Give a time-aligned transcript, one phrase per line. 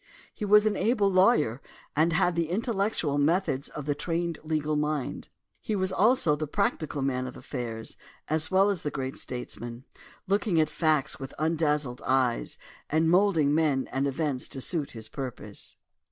[0.33, 1.61] He was an able lawyer
[1.95, 5.29] and had the intel lectual methods of the trained legal mind.
[5.59, 9.83] He was also the practical man of affairs, as well as the great statesman,
[10.25, 12.57] looking at facts with undazzled eyes
[12.89, 15.77] and moulding men and events to suit his purpose.